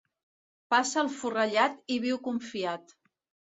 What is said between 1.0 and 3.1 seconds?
el forrellat i viu confiat.